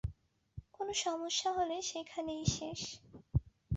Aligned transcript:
কোনো 0.73 0.93
সমস্যা 1.03 1.49
হলে 1.51 1.77
সেখানেই 1.91 2.43
শেষ। 2.51 2.81